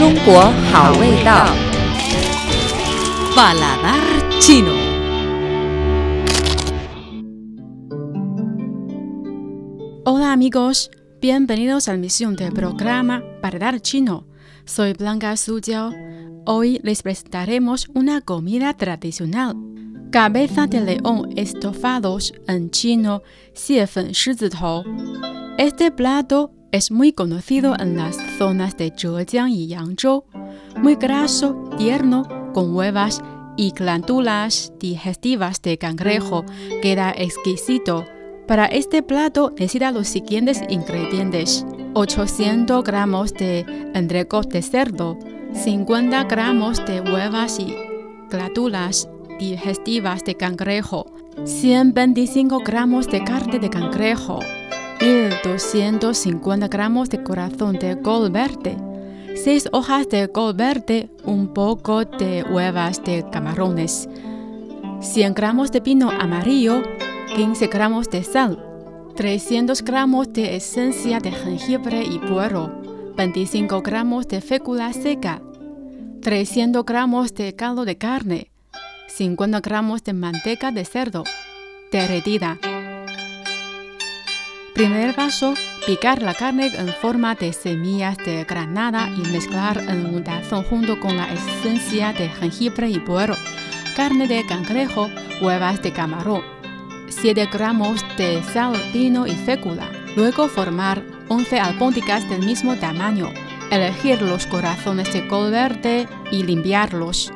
[0.00, 0.40] 中国
[0.72, 1.46] 好味道。
[3.34, 4.00] Paladar
[4.40, 4.72] chino.
[10.04, 14.26] Hola amigos, bienvenidos a la misión del programa Paladar Chino.
[14.64, 15.92] Soy Blanca Sujiao.
[16.46, 19.56] Hoy les presentaremos una comida tradicional.
[20.10, 23.22] Cabeza de león estofados en chino,
[23.54, 24.84] 蟹粉狮子头.
[25.58, 30.23] Este plato es muy conocido en las zonas de Zhejiang y Yangzhou.
[30.77, 33.21] Muy graso, tierno, con huevas
[33.57, 36.45] y glándulas digestivas de cangrejo.
[36.81, 38.05] Queda exquisito.
[38.47, 41.65] Para este plato necesita los siguientes ingredientes.
[41.93, 45.17] 800 gramos de entrecot de cerdo,
[45.53, 47.75] 50 gramos de huevas y
[48.29, 49.09] glándulas
[49.39, 51.05] digestivas de cangrejo,
[51.43, 54.39] 125 gramos de carne de cangrejo,
[55.01, 58.77] 1250 gramos de corazón de col verde,
[59.35, 64.07] 6 hojas de col verde, un poco de huevas de camarones,
[65.01, 66.83] 100 gramos de pino amarillo,
[67.35, 68.63] 15 gramos de sal,
[69.15, 72.71] 300 gramos de esencia de jengibre y puerro,
[73.17, 75.41] 25 gramos de fécula seca,
[76.21, 78.51] 300 gramos de caldo de carne,
[79.07, 81.23] 50 gramos de manteca de cerdo
[81.91, 82.59] derretida.
[84.81, 85.53] Primer paso,
[85.85, 90.99] picar la carne en forma de semillas de granada y mezclar en un tazón junto
[90.99, 93.35] con la esencia de jengibre y puerro,
[93.95, 95.07] carne de cangrejo,
[95.39, 96.41] huevas de camarón,
[97.09, 99.87] 7 gramos de sal, vino y fécula.
[100.15, 103.29] Luego formar 11 albóndigas del mismo tamaño.
[103.69, 107.31] Elegir los corazones de col verde y limpiarlos.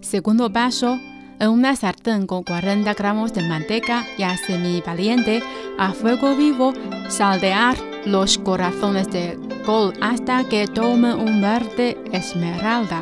[0.00, 0.98] Segundo paso,
[1.40, 5.42] en una sartén con 40 gramos de manteca ya semivaliente,
[5.78, 6.72] a fuego vivo,
[7.08, 13.00] saltear los corazones de col hasta que tomen un verde esmeralda.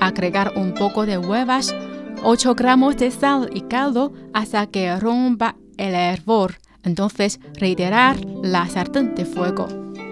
[0.00, 1.74] Agregar un poco de huevas,
[2.22, 6.56] 8 gramos de sal y caldo hasta que rompa el hervor.
[6.82, 9.66] Entonces, retirar la sartén de fuego.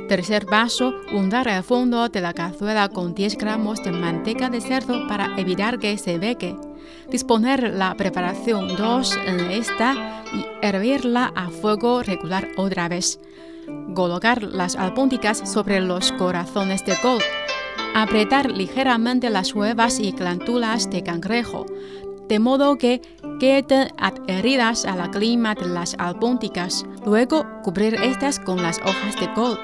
[0.09, 5.07] Tercer paso, untar el fondo de la cazuela con 10 gramos de manteca de cerdo
[5.07, 6.57] para evitar que se beque.
[7.11, 13.21] Disponer la preparación 2 en esta y hervirla a fuego regular otra vez.
[13.95, 17.21] Colocar las albóndigas sobre los corazones de col.
[17.95, 21.67] Apretar ligeramente las huevas y glándulas de cangrejo,
[22.29, 23.03] de modo que
[23.39, 26.87] queden adheridas a la clima de las albóndigas.
[27.05, 29.59] Luego, cubrir estas con las hojas de col.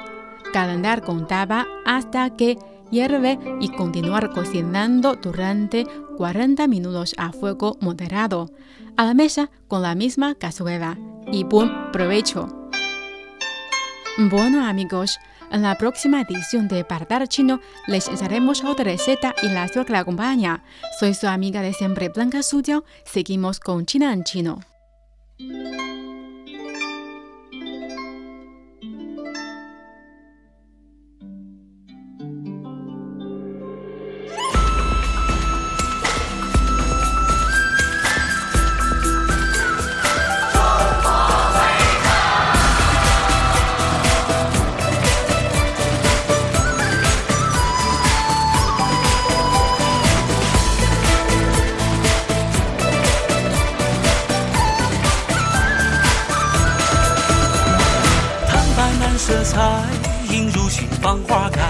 [0.53, 2.59] Calentar con tapa hasta que
[2.91, 8.51] hierve y continuar cocinando durante 40 minutos a fuego moderado.
[8.97, 10.99] A la mesa con la misma cazuela.
[11.31, 12.49] Y buen provecho.
[14.31, 15.19] Bueno amigos,
[15.51, 20.01] en la próxima edición de Paladar Chino les enseñaremos otra receta y la suerte la
[20.01, 20.65] acompaña.
[20.99, 22.85] Soy su amiga de siempre Blanca Suyo.
[23.05, 24.61] Seguimos con China en Chino.
[59.29, 59.61] 色彩
[60.31, 61.61] 映入心房花开，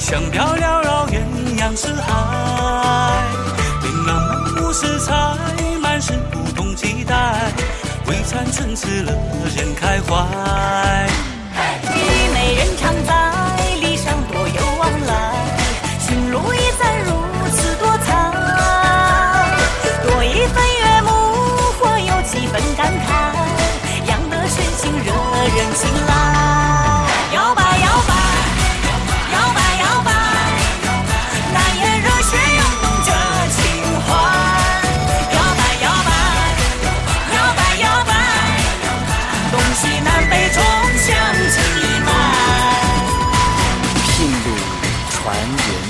[0.00, 1.20] 香飘缭绕鸳
[1.56, 3.22] 鸯四海。
[3.84, 5.14] 琳琅满目色彩，
[5.80, 7.52] 满是不同期待，
[8.08, 9.12] 微餐春次乐
[9.54, 11.11] 人开怀。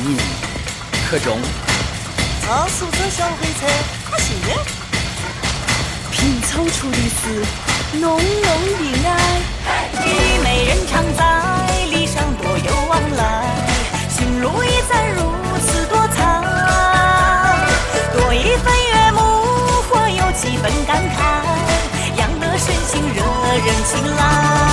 [0.04, 0.16] 你
[1.08, 1.38] 可中
[2.48, 3.68] 老鼠子小黑尘
[4.10, 4.64] 它喜欢
[6.10, 9.20] 拼凑出一是浓浓的爱
[10.06, 10.08] 与
[10.42, 13.54] 美人常在礼尚多有往来
[14.08, 15.20] 心如意赞如
[15.66, 16.42] 此多彩。
[18.12, 19.20] 多一份悦目
[19.88, 23.22] 或有几分感慨养得身心惹
[23.54, 24.71] 人青睐。